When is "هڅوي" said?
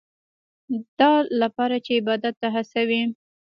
2.55-3.01